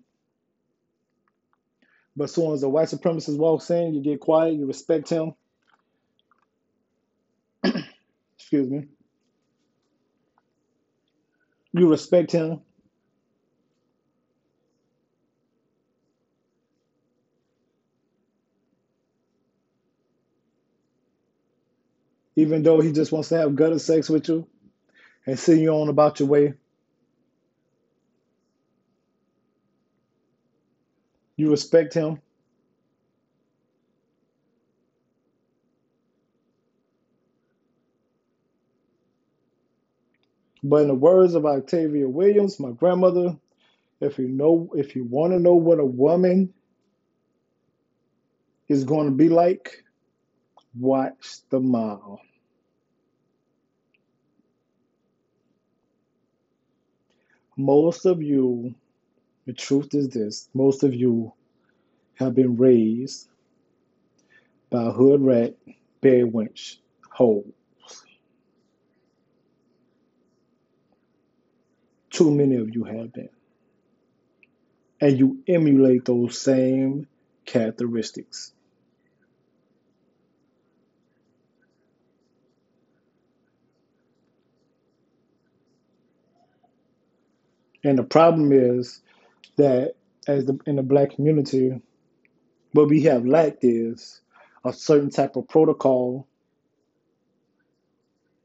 But 2.17 2.25
as 2.25 2.35
soon 2.35 2.53
as 2.53 2.63
a 2.65 2.69
white 2.69 2.89
supremacist 2.89 3.39
walks 3.39 3.71
in, 3.71 3.95
you 3.95 4.03
get 4.03 4.21
quiet, 4.21 4.55
you 4.55 4.67
respect 4.67 5.09
him. 5.11 5.35
Excuse 8.39 8.71
me. 8.71 8.89
You 11.75 11.91
respect 11.91 12.33
him. 12.33 12.63
Even 22.37 22.63
though 22.63 22.81
he 22.81 22.93
just 22.93 23.13
wants 23.13 23.31
to 23.31 23.39
have 23.39 23.57
gutter 23.57 23.79
sex 23.81 24.11
with 24.11 24.29
you 24.29 24.47
and 25.27 25.39
send 25.39 25.61
you 25.61 25.71
on 25.71 25.89
about 25.91 26.21
your 26.21 26.29
way. 26.29 26.55
You 31.37 31.51
respect 31.51 31.95
him. 31.95 32.21
But 40.65 40.83
in 40.83 40.89
the 40.89 40.95
words 40.95 41.35
of 41.35 41.45
Octavia 41.45 42.09
Williams, 42.09 42.59
my 42.59 42.71
grandmother, 42.71 43.37
if 44.01 44.19
you 44.19 44.29
know 44.29 44.71
if 44.75 44.97
you 44.97 45.05
want 45.05 45.35
to 45.35 45.39
know 45.39 45.55
what 45.55 45.79
a 45.79 45.85
woman 45.85 46.55
is 48.69 48.85
going 48.85 49.07
to 49.07 49.15
be 49.15 49.29
like, 49.29 49.85
watch 50.79 51.41
the 51.51 51.61
mile. 51.61 52.21
Most 57.59 58.07
of 58.07 58.23
you, 58.23 58.75
the 59.47 59.53
truth 59.53 59.95
is 59.95 60.09
this, 60.09 60.49
most 60.55 60.83
of 60.83 60.95
you 60.95 61.33
have 62.15 62.35
been 62.35 62.57
raised 62.57 63.29
by 64.71 64.85
hood 64.91 65.21
rat, 65.21 65.57
bed 66.01 66.25
wench, 66.33 66.79
hoes. 67.11 67.45
Too 72.15 72.31
many 72.31 72.55
of 72.55 72.73
you 72.73 72.85
have 72.85 73.13
been. 73.13 73.29
And 75.01 75.19
you 75.19 75.43
emulate 75.49 76.05
those 76.05 76.41
same 76.41 77.09
characteristics. 77.45 78.53
And 87.83 87.99
the 87.99 88.05
problem 88.05 88.53
is 88.53 89.03
that 89.57 89.95
as 90.29 90.45
the, 90.47 90.57
in 90.67 90.77
the 90.77 90.85
black 90.85 91.17
community, 91.17 91.83
what 92.71 92.89
we 92.89 93.03
have 93.03 93.27
lacked 93.27 93.65
is 93.65 94.21
a 94.65 94.73
certain 94.73 95.11
type 95.11 95.35
of 95.35 95.49
protocol 95.49 96.29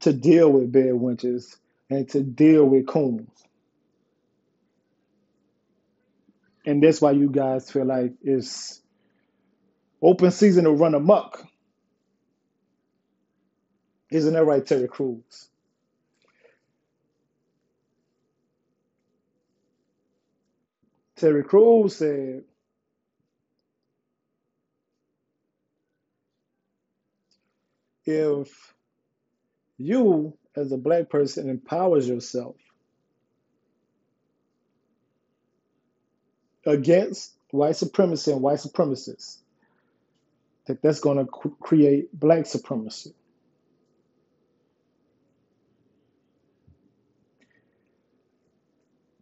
to 0.00 0.12
deal 0.12 0.50
with 0.50 0.72
bed 0.72 0.92
wenches 0.94 1.56
and 1.88 2.08
to 2.08 2.20
deal 2.20 2.64
with 2.64 2.88
coons. 2.88 3.30
And 6.66 6.82
that's 6.82 7.00
why 7.00 7.12
you 7.12 7.30
guys 7.30 7.70
feel 7.70 7.86
like 7.86 8.12
it's 8.22 8.80
open 10.02 10.30
season 10.30 10.64
to 10.64 10.70
run 10.72 10.94
amok. 10.94 11.44
Isn't 14.10 14.34
that 14.34 14.44
right, 14.44 14.64
Terry 14.66 14.88
Crews? 14.88 15.48
Terry 21.16 21.44
Crews 21.44 21.96
said, 21.96 22.44
if 28.06 28.74
you 29.78 30.36
as 30.56 30.72
a 30.72 30.76
black 30.78 31.10
person 31.10 31.48
empowers 31.48 32.08
yourself 32.08 32.56
against 36.66 37.34
white 37.50 37.76
supremacy 37.76 38.32
and 38.32 38.42
white 38.42 38.58
supremacists, 38.58 39.38
that 40.66 40.82
that's 40.82 41.00
going 41.00 41.18
to 41.18 41.26
create 41.60 42.08
black 42.18 42.46
supremacy. 42.46 43.14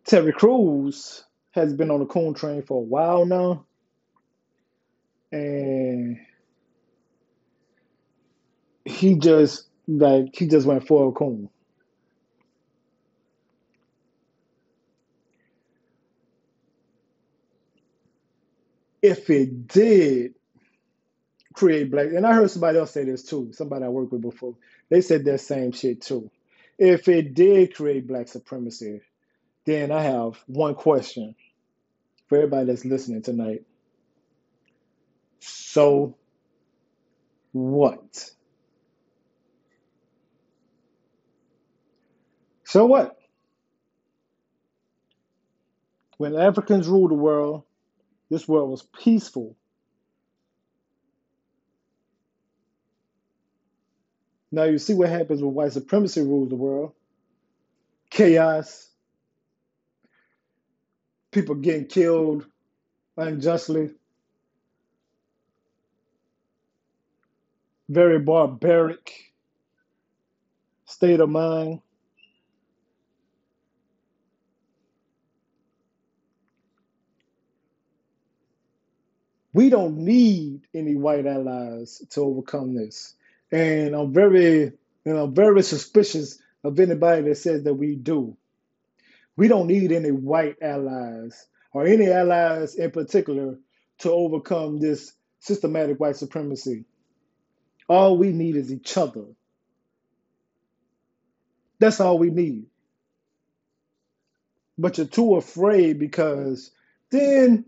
Terry 0.05 0.33
Crews 0.33 1.25
has 1.53 1.75
been 1.75 1.91
on 1.91 2.01
the 2.01 2.07
coon 2.07 2.33
train 2.35 2.63
for 2.63 2.79
a 2.79 2.85
while 2.85 3.27
now, 3.27 3.67
and 5.31 6.19
he 8.87 9.17
just 9.17 9.67
like 9.87 10.35
he 10.35 10.47
just 10.47 10.67
went 10.67 10.87
full 10.87 11.13
coon. 11.13 11.51
If 19.03 19.31
it 19.31 19.69
did 19.69 20.35
create 21.55 21.91
black, 21.91 22.09
and 22.09 22.27
I 22.27 22.35
heard 22.35 22.51
somebody 22.51 22.79
else 22.79 22.93
say 22.93 23.05
this 23.05 23.25
too, 23.25 23.53
somebody 23.53 23.85
I 23.85 23.89
worked 23.89 24.13
with 24.13 24.23
before, 24.23 24.57
they 24.91 25.01
said 25.01 25.25
that 25.27 25.41
same 25.41 25.73
shit 25.73 26.03
too. 26.03 26.31
If 26.79 27.09
it 27.09 27.35
did 27.35 27.75
create 27.75 28.07
black 28.09 28.29
supremacy, 28.29 29.01
then 29.67 29.93
I 29.93 30.03
have 30.03 30.39
one 30.47 30.75
question 30.75 31.35
for 32.29 32.39
everybody 32.39 32.67
that's 32.67 32.85
listening 32.85 33.23
tonight. 33.23 33.65
So 35.41 36.17
what? 37.53 38.31
So 42.65 42.87
what? 42.87 43.17
When 46.19 46.37
Africans 46.37 46.89
ruled 46.89 47.13
the 47.13 47.17
world, 47.17 47.65
this 48.31 48.49
world 48.49 48.71
was 48.71 48.83
peaceful. 48.83 49.57
Now 54.53 54.65
you 54.65 54.79
see 54.79 54.95
what 54.95 55.11
happens 55.11 55.43
when 55.43 55.55
white 55.55 55.73
supremacy 55.73 56.23
rules 56.23 56.49
the 56.51 56.57
world. 56.57 56.93
Chaos, 58.11 58.89
people 61.33 61.57
getting 61.57 61.87
killed 61.87 62.47
unjustly, 63.17 63.91
very 67.89 68.19
barbaric 68.19 69.33
state 70.87 71.21
of 71.21 71.31
mind. 71.31 71.81
We 79.59 79.71
don't 79.71 79.97
need 79.99 80.69
any 80.73 80.95
white 80.95 81.27
allies 81.27 82.01
to 82.11 82.21
overcome 82.21 82.77
this. 82.77 83.17
And 83.51 83.93
I'm 83.93 84.13
very, 84.13 84.61
you 84.61 84.73
know, 85.05 85.27
very 85.27 85.65
suspicious 85.65 86.39
of 86.63 86.79
anybody 86.79 87.23
that 87.23 87.39
says 87.39 87.65
that 87.65 87.75
we 87.75 87.97
do. 87.97 88.37
We 89.37 89.49
don't 89.49 89.67
need 89.67 89.91
any 89.91 90.13
white 90.13 90.59
allies 90.63 91.45
or 91.73 91.89
any 91.89 92.09
allies 92.09 92.77
in 92.77 92.93
particular 92.93 93.59
to 93.99 94.13
overcome 94.13 94.79
this 94.79 95.13
systematic 95.41 95.99
white 95.99 96.15
supremacy. 96.15 96.85
All 97.89 98.17
we 98.17 98.31
need 98.31 98.55
is 98.55 98.73
each 98.73 98.97
other. 98.97 99.25
That's 101.81 101.99
all 101.99 102.17
we 102.17 102.31
need. 102.31 102.67
But 104.79 104.99
you're 104.99 105.09
too 105.09 105.35
afraid 105.35 105.99
because 105.99 106.71
then 107.11 107.65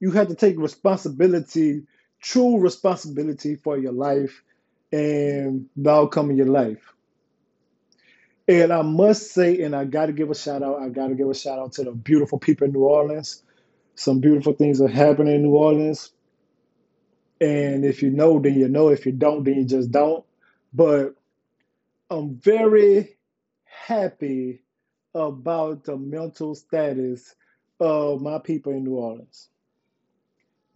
you 0.00 0.10
have 0.12 0.28
to 0.28 0.34
take 0.34 0.58
responsibility, 0.58 1.84
true 2.20 2.58
responsibility 2.58 3.56
for 3.56 3.78
your 3.78 3.92
life 3.92 4.42
and 4.92 5.66
the 5.76 5.90
outcome 5.90 6.30
of 6.30 6.36
your 6.36 6.46
life. 6.46 6.92
And 8.48 8.72
I 8.72 8.82
must 8.82 9.32
say, 9.32 9.62
and 9.62 9.74
I 9.74 9.84
got 9.84 10.06
to 10.06 10.12
give 10.12 10.30
a 10.30 10.34
shout 10.34 10.62
out, 10.62 10.80
I 10.80 10.88
got 10.88 11.08
to 11.08 11.14
give 11.14 11.28
a 11.28 11.34
shout 11.34 11.58
out 11.58 11.72
to 11.74 11.84
the 11.84 11.92
beautiful 11.92 12.38
people 12.38 12.66
in 12.66 12.72
New 12.72 12.84
Orleans. 12.84 13.42
Some 13.96 14.20
beautiful 14.20 14.52
things 14.52 14.80
are 14.80 14.88
happening 14.88 15.34
in 15.34 15.42
New 15.42 15.56
Orleans. 15.56 16.12
And 17.40 17.84
if 17.84 18.02
you 18.02 18.10
know, 18.10 18.38
then 18.38 18.54
you 18.54 18.68
know. 18.68 18.88
If 18.88 19.04
you 19.04 19.12
don't, 19.12 19.42
then 19.44 19.54
you 19.54 19.64
just 19.64 19.90
don't. 19.90 20.24
But 20.72 21.16
I'm 22.08 22.36
very 22.36 23.16
happy 23.64 24.62
about 25.14 25.84
the 25.84 25.96
mental 25.96 26.54
status 26.54 27.34
of 27.80 28.22
my 28.22 28.38
people 28.38 28.72
in 28.72 28.84
New 28.84 28.94
Orleans. 28.94 29.48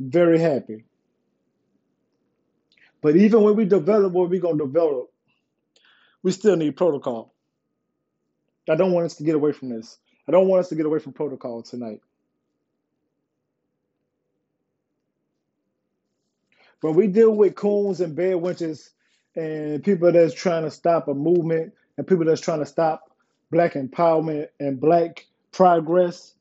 Very 0.00 0.40
happy. 0.40 0.84
But 3.02 3.16
even 3.16 3.42
when 3.42 3.56
we 3.56 3.66
develop 3.66 4.12
what 4.12 4.30
we're 4.30 4.40
going 4.40 4.58
to 4.58 4.64
develop, 4.66 5.12
we 6.22 6.32
still 6.32 6.56
need 6.56 6.76
protocol. 6.76 7.34
I 8.68 8.76
don't 8.76 8.92
want 8.92 9.06
us 9.06 9.16
to 9.16 9.24
get 9.24 9.34
away 9.34 9.52
from 9.52 9.70
this. 9.70 9.98
I 10.28 10.32
don't 10.32 10.48
want 10.48 10.60
us 10.60 10.68
to 10.70 10.74
get 10.74 10.86
away 10.86 11.00
from 11.00 11.12
protocol 11.12 11.62
tonight. 11.62 12.00
When 16.80 16.94
we 16.94 17.08
deal 17.08 17.32
with 17.32 17.56
coons 17.56 18.00
and 18.00 18.16
bad 18.16 18.36
wenches 18.36 18.90
and 19.36 19.82
people 19.84 20.12
that's 20.12 20.34
trying 20.34 20.64
to 20.64 20.70
stop 20.70 21.08
a 21.08 21.14
movement 21.14 21.74
and 21.98 22.06
people 22.06 22.24
that's 22.24 22.40
trying 22.40 22.60
to 22.60 22.66
stop 22.66 23.10
black 23.50 23.74
empowerment 23.74 24.48
and 24.58 24.80
black 24.80 25.26
progress, 25.52 26.34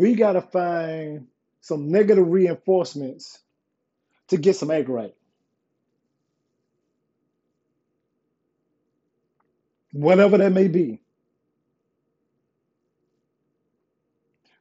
we 0.00 0.14
got 0.14 0.32
to 0.32 0.40
find 0.40 1.26
some 1.60 1.92
negative 1.92 2.26
reinforcements 2.26 3.38
to 4.28 4.38
get 4.38 4.56
some 4.56 4.70
egg 4.70 4.88
right. 4.88 5.14
Whatever 9.92 10.38
that 10.38 10.52
may 10.52 10.68
be. 10.68 11.02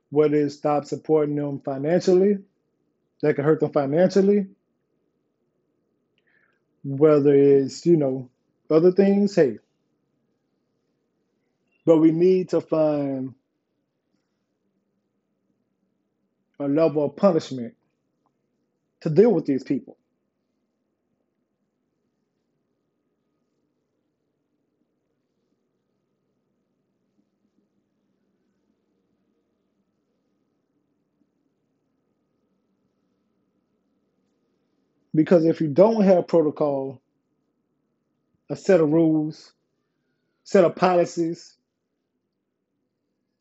Whether 0.10 0.36
it's 0.36 0.56
stop 0.56 0.84
supporting 0.84 1.36
them 1.38 1.62
financially, 1.62 2.40
that 3.22 3.36
can 3.36 3.46
hurt 3.46 3.62
them 3.62 3.72
financially. 3.72 4.48
Whether 6.84 7.34
it's, 7.34 7.86
you 7.86 7.96
know, 7.96 8.30
other 8.70 8.92
things, 8.92 9.36
hey. 9.36 9.60
But 11.86 12.00
we 12.00 12.12
need 12.12 12.50
to 12.50 12.60
find 12.60 13.36
a 16.60 16.68
level 16.68 17.06
of 17.06 17.16
punishment 17.16 17.76
to 19.02 19.10
deal 19.10 19.32
with 19.34 19.46
these 19.46 19.64
people. 19.64 19.98
Because 35.16 35.46
if 35.46 35.62
you 35.62 35.68
don't 35.68 36.04
have 36.04 36.28
protocol, 36.28 37.02
a 38.50 38.56
set 38.56 38.82
of 38.82 38.92
rules, 38.92 39.54
set 40.46 40.66
of 40.66 40.76
policies, 40.76 41.58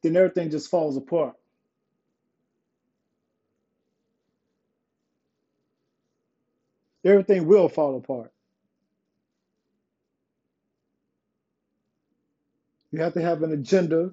then 0.02 0.16
everything 0.16 0.50
just 0.50 0.70
falls 0.70 0.98
apart. 0.98 1.34
Everything 7.04 7.46
will 7.46 7.68
fall 7.68 7.96
apart. 7.96 8.32
You 12.90 13.00
have 13.02 13.14
to 13.14 13.22
have 13.22 13.42
an 13.42 13.52
agenda. 13.52 14.12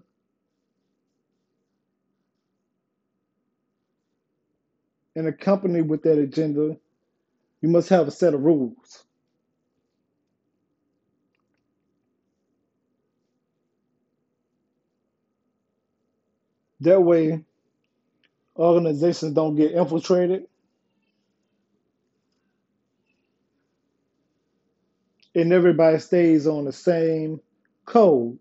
And 5.15 5.27
accompany 5.27 5.81
with 5.81 6.03
that 6.03 6.19
agenda, 6.19 6.75
you 7.61 7.69
must 7.69 7.87
have 7.89 8.07
a 8.07 8.11
set 8.11 8.33
of 8.33 8.41
rules. 8.41 9.05
That 16.81 17.01
way, 17.01 17.45
organizations 18.57 19.33
don't 19.33 19.55
get 19.55 19.71
infiltrated 19.71 20.47
and 25.35 25.53
everybody 25.53 25.99
stays 25.99 26.47
on 26.47 26.65
the 26.65 26.73
same 26.73 27.41
code. 27.85 28.39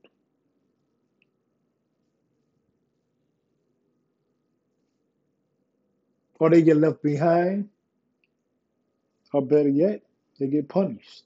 or 6.38 6.50
they 6.50 6.62
get 6.62 6.76
left 6.76 7.02
behind, 7.02 7.68
or 9.32 9.42
better 9.42 9.68
yet, 9.68 10.02
they 10.38 10.46
get 10.46 10.68
punished. 10.68 11.24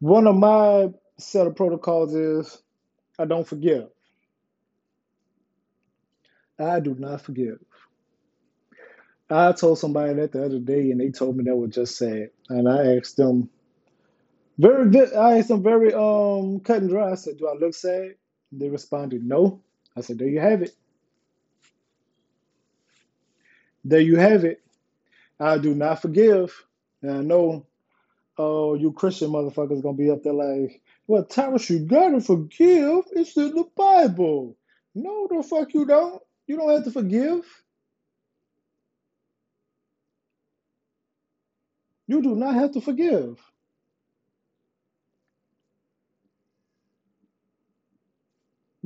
One 0.00 0.26
of 0.26 0.36
my 0.36 0.88
set 1.18 1.46
of 1.46 1.56
protocols 1.56 2.14
is 2.14 2.62
I 3.18 3.26
don't 3.26 3.46
forgive. 3.46 3.88
I 6.58 6.80
do 6.80 6.94
not 6.98 7.20
forgive. 7.20 7.58
I 9.30 9.52
told 9.52 9.78
somebody 9.78 10.14
that 10.14 10.32
the 10.32 10.44
other 10.44 10.60
day, 10.60 10.90
and 10.90 11.00
they 11.00 11.10
told 11.10 11.36
me 11.36 11.44
that 11.44 11.56
was 11.56 11.70
just 11.74 11.96
sad. 11.98 12.30
And 12.48 12.68
I 12.68 12.96
asked 12.96 13.16
them 13.16 13.50
very, 14.58 15.12
I 15.14 15.38
asked 15.38 15.48
them 15.48 15.62
very 15.62 15.94
um 15.94 16.60
cut 16.60 16.82
and 16.82 16.90
dry. 16.90 17.12
I 17.12 17.14
said, 17.16 17.38
"Do 17.38 17.48
I 17.48 17.54
look 17.54 17.74
sad?" 17.74 18.14
They 18.52 18.68
responded, 18.70 19.24
"No." 19.24 19.60
I 19.96 20.02
said, 20.02 20.18
"There 20.18 20.28
you 20.28 20.40
have 20.40 20.62
it. 20.62 20.74
There 23.84 24.00
you 24.00 24.16
have 24.16 24.44
it. 24.44 24.62
I 25.40 25.58
do 25.58 25.74
not 25.74 26.02
forgive." 26.02 26.52
And 27.02 27.10
I 27.12 27.22
know, 27.22 27.66
oh, 28.38 28.74
you 28.74 28.92
Christian 28.92 29.30
motherfuckers 29.30 29.82
gonna 29.82 29.96
be 29.96 30.10
up 30.10 30.22
there 30.22 30.34
like, 30.34 30.82
"Well, 31.06 31.24
Thomas, 31.24 31.70
you 31.70 31.80
gotta 31.80 32.20
forgive. 32.20 33.04
It's 33.12 33.36
in 33.36 33.54
the 33.54 33.66
Bible." 33.76 34.56
No, 34.94 35.28
the 35.28 35.42
fuck 35.42 35.74
you 35.74 35.86
don't. 35.86 36.22
You 36.46 36.56
don't 36.56 36.70
have 36.70 36.84
to 36.84 36.90
forgive. 36.92 37.44
You 42.08 42.22
do 42.22 42.36
not 42.36 42.56
have 42.56 42.74
to 42.74 42.82
forgive. 42.82 43.40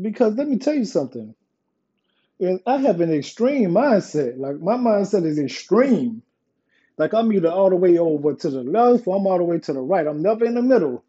Because 0.00 0.34
let 0.36 0.48
me 0.48 0.58
tell 0.58 0.74
you 0.74 0.86
something. 0.86 1.34
And 2.40 2.60
I 2.66 2.78
have 2.78 3.00
an 3.00 3.12
extreme 3.12 3.70
mindset. 3.72 4.38
Like 4.38 4.60
my 4.60 4.76
mindset 4.76 5.26
is 5.26 5.38
extreme. 5.38 6.22
Like 6.98 7.14
I'm 7.14 7.32
either 7.32 7.50
all 7.50 7.70
the 7.70 7.76
way 7.76 7.98
over 7.98 8.34
to 8.34 8.50
the 8.50 8.62
left 8.64 9.06
or 9.08 9.16
I'm 9.16 9.26
all 9.26 9.38
the 9.38 9.44
way 9.44 9.60
to 9.60 9.74
the 9.74 9.80
right. 9.80 10.06
I'm 10.06 10.22
never 10.22 10.44
in 10.46 10.54
the 10.54 10.62
middle. 10.62 11.04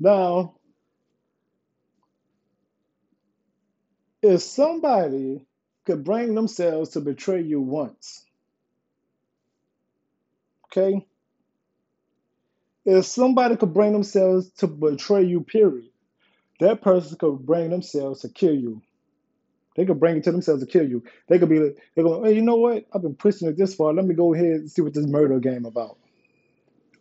Now, 0.00 0.56
if 4.22 4.42
somebody 4.42 5.46
could 5.86 6.04
bring 6.04 6.36
themselves 6.36 6.92
to 6.92 7.02
betray 7.02 7.42
you 7.42 7.62
once, 7.62 8.25
okay? 10.76 11.06
If 12.84 13.06
somebody 13.06 13.56
could 13.56 13.74
bring 13.74 13.92
themselves 13.92 14.50
to 14.58 14.66
betray 14.66 15.24
you, 15.24 15.40
period, 15.40 15.90
that 16.60 16.82
person 16.82 17.18
could 17.18 17.44
bring 17.44 17.70
themselves 17.70 18.20
to 18.20 18.28
kill 18.28 18.54
you. 18.54 18.82
They 19.76 19.84
could 19.84 20.00
bring 20.00 20.16
it 20.16 20.24
to 20.24 20.32
themselves 20.32 20.64
to 20.64 20.70
kill 20.70 20.88
you. 20.88 21.02
They 21.28 21.38
could 21.38 21.48
be 21.48 21.58
like, 21.58 21.78
they 21.94 22.02
go, 22.02 22.24
hey, 22.24 22.34
you 22.34 22.42
know 22.42 22.56
what? 22.56 22.86
I've 22.92 23.02
been 23.02 23.14
pushing 23.14 23.48
it 23.48 23.58
this 23.58 23.74
far. 23.74 23.92
Let 23.92 24.06
me 24.06 24.14
go 24.14 24.34
ahead 24.34 24.46
and 24.46 24.70
see 24.70 24.82
what 24.82 24.94
this 24.94 25.06
murder 25.06 25.38
game 25.38 25.66
about. 25.66 25.98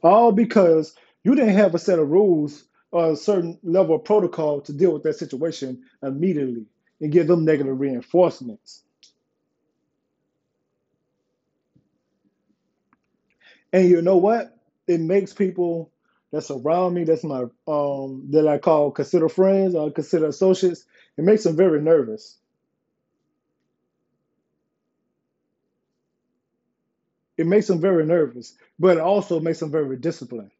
All 0.03 0.31
because 0.31 0.93
you 1.23 1.35
didn't 1.35 1.55
have 1.55 1.73
a 1.73 1.79
set 1.79 1.99
of 1.99 2.09
rules 2.09 2.65
or 2.91 3.11
a 3.11 3.15
certain 3.15 3.59
level 3.63 3.95
of 3.95 4.03
protocol 4.03 4.61
to 4.61 4.73
deal 4.73 4.93
with 4.93 5.03
that 5.03 5.15
situation 5.15 5.83
immediately 6.03 6.65
and 7.01 7.11
give 7.11 7.27
them 7.27 7.45
negative 7.45 7.79
reinforcements. 7.79 8.84
And 13.75 13.89
you 13.89 14.01
know 14.03 14.17
what? 14.17 14.57
It 14.87 15.01
makes 15.01 15.33
people 15.33 15.91
that's 16.33 16.51
around 16.51 16.95
me, 16.95 17.05
that's 17.05 17.25
my 17.25 17.45
um 17.67 18.27
that 18.31 18.47
I 18.47 18.59
call 18.59 18.91
consider 18.91 19.29
friends 19.29 19.75
or 19.75 19.91
consider 19.91 20.27
associates, 20.27 20.85
it 21.17 21.25
makes 21.25 21.43
them 21.45 21.57
very 21.57 21.81
nervous. 21.81 22.39
It 27.37 27.47
makes 27.47 27.67
them 27.67 27.81
very 27.81 28.05
nervous, 28.05 28.55
but 28.79 28.97
it 28.97 29.01
also 29.03 29.39
makes 29.41 29.59
them 29.61 29.71
very 29.71 29.97
disciplined. 29.97 30.51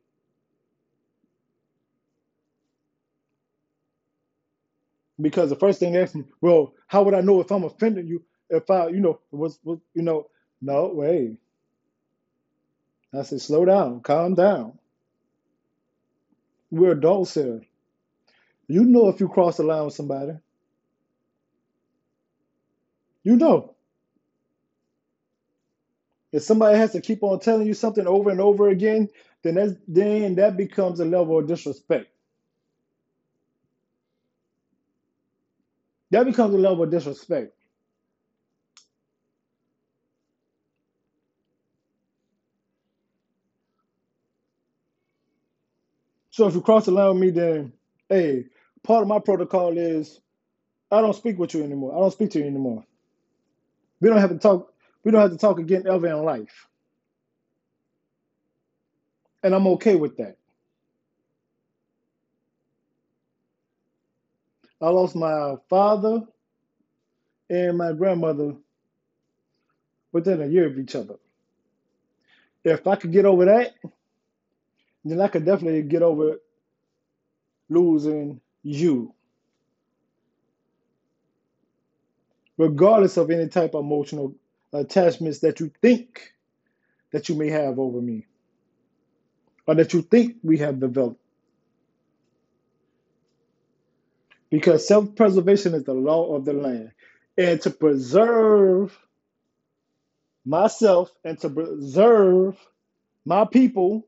Because 5.21 5.49
the 5.49 5.57
first 5.57 5.79
thing 5.79 5.93
they 5.93 6.03
ask 6.03 6.15
me, 6.15 6.25
well, 6.41 6.73
how 6.87 7.03
would 7.03 7.15
I 7.15 7.21
know 7.21 7.41
if 7.41 7.51
I'm 7.51 7.65
offending 7.65 8.07
you? 8.07 8.23
If 8.49 8.69
I, 8.71 8.89
you 8.89 9.01
know, 9.01 9.19
was, 9.31 9.59
was 9.63 9.79
you 9.95 10.03
know, 10.03 10.27
no, 10.61 10.91
wait. 10.93 11.37
I 13.17 13.23
said, 13.23 13.41
slow 13.41 13.65
down, 13.65 14.01
calm 14.01 14.35
down. 14.35 14.79
We're 16.71 16.91
adults 16.91 17.35
here. 17.35 17.61
You 18.67 18.83
know 18.85 19.09
if 19.09 19.19
you 19.19 19.29
cross 19.29 19.57
the 19.57 19.63
line 19.63 19.85
with 19.85 19.93
somebody. 19.93 20.33
You 23.23 23.35
know. 23.35 23.75
If 26.31 26.43
somebody 26.43 26.77
has 26.77 26.91
to 26.93 27.01
keep 27.01 27.23
on 27.23 27.39
telling 27.39 27.67
you 27.67 27.73
something 27.73 28.05
over 28.07 28.29
and 28.29 28.41
over 28.41 28.69
again, 28.69 29.09
then 29.43 29.55
that's 29.55 29.73
then 29.87 30.35
that 30.35 30.57
becomes 30.57 30.99
a 30.99 31.05
level 31.05 31.39
of 31.39 31.47
disrespect. 31.47 32.07
That 36.11 36.25
becomes 36.25 36.53
a 36.53 36.57
level 36.57 36.83
of 36.83 36.91
disrespect. 36.91 37.53
So 46.35 46.45
if 46.47 46.53
you 46.53 46.59
cross 46.59 46.83
the 46.83 46.91
line 46.91 47.11
with 47.11 47.17
me, 47.17 47.29
then 47.29 47.71
hey, 48.09 48.43
part 48.83 49.01
of 49.03 49.07
my 49.07 49.19
protocol 49.19 49.77
is 49.77 50.19
I 50.91 50.99
don't 50.99 51.15
speak 51.15 51.39
with 51.39 51.53
you 51.53 51.63
anymore. 51.63 51.95
I 51.95 51.99
don't 52.01 52.11
speak 52.11 52.31
to 52.31 52.39
you 52.39 52.45
anymore. 52.45 52.83
We 54.01 54.09
don't 54.09 54.17
have 54.17 54.31
to 54.31 54.37
talk. 54.37 54.73
We 55.05 55.11
don't 55.11 55.21
have 55.21 55.31
to 55.31 55.37
talk 55.37 55.59
again 55.59 55.87
ever 55.87 56.07
in 56.07 56.25
life, 56.25 56.67
and 59.43 59.55
I'm 59.55 59.65
okay 59.67 59.95
with 59.95 60.17
that. 60.17 60.35
I 64.81 64.89
lost 64.89 65.15
my 65.15 65.55
father 65.69 66.23
and 67.49 67.77
my 67.77 67.93
grandmother 67.93 68.55
within 70.11 70.41
a 70.41 70.47
year 70.47 70.67
of 70.67 70.77
each 70.77 70.95
other. 70.95 71.15
If 72.65 72.87
I 72.87 72.97
could 72.97 73.13
get 73.13 73.23
over 73.23 73.45
that, 73.45 73.75
then 75.11 75.21
I 75.21 75.27
could 75.29 75.45
definitely 75.45 75.83
get 75.83 76.03
over 76.03 76.37
losing 77.69 78.41
you. 78.63 79.13
Regardless 82.57 83.17
of 83.17 83.31
any 83.31 83.47
type 83.49 83.75
of 83.75 83.85
emotional 83.85 84.35
attachments 84.73 85.39
that 85.39 85.59
you 85.59 85.71
think 85.81 86.33
that 87.11 87.29
you 87.29 87.35
may 87.35 87.49
have 87.49 87.79
over 87.79 88.01
me 88.01 88.25
or 89.67 89.75
that 89.75 89.93
you 89.93 90.01
think 90.03 90.37
we 90.43 90.57
have 90.59 90.79
developed. 90.79 91.21
Because 94.51 94.87
self 94.87 95.15
preservation 95.15 95.73
is 95.75 95.83
the 95.85 95.93
law 95.93 96.35
of 96.35 96.45
the 96.45 96.53
land. 96.53 96.91
And 97.37 97.61
to 97.61 97.71
preserve 97.71 98.97
myself 100.45 101.11
and 101.25 101.39
to 101.41 101.49
preserve 101.49 102.57
my 103.25 103.45
people, 103.45 104.07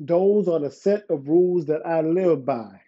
those 0.00 0.48
are 0.48 0.60
the 0.60 0.72
set 0.72 1.04
of 1.10 1.28
rules 1.28 1.66
that 1.66 1.86
I 1.86 2.02
live 2.02 2.46
by. 2.46 2.80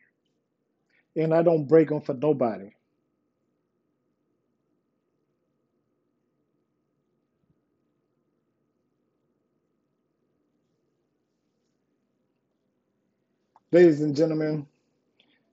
And 1.16 1.34
I 1.34 1.42
don't 1.42 1.66
break 1.68 1.90
them 1.90 2.02
for 2.02 2.14
nobody. 2.14 2.70
Ladies 13.72 14.00
and 14.02 14.16
gentlemen, 14.16 14.66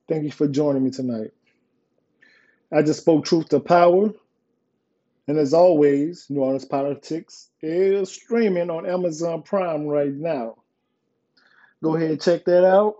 thank 0.09 0.23
you 0.25 0.31
for 0.31 0.47
joining 0.47 0.83
me 0.83 0.91
tonight. 0.91 1.31
I 2.71 2.83
just 2.83 3.01
spoke 3.01 3.25
truth 3.25 3.49
to 3.49 3.59
power. 3.59 4.11
And 5.27 5.37
as 5.37 5.53
always, 5.53 6.27
New 6.29 6.41
Orleans 6.41 6.65
Politics 6.65 7.49
is 7.61 8.11
streaming 8.11 8.69
on 8.69 8.89
Amazon 8.89 9.43
Prime 9.43 9.87
right 9.87 10.13
now. 10.13 10.57
Go 11.83 11.95
ahead 11.95 12.11
and 12.11 12.21
check 12.21 12.45
that 12.45 12.65
out. 12.65 12.95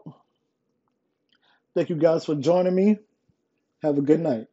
Thank 1.75 1.89
you 1.89 1.97
guys 1.97 2.25
for 2.25 2.35
joining 2.35 2.75
me. 2.75 2.99
Have 3.83 3.99
a 3.99 4.03
good 4.03 4.21
night. 4.21 4.48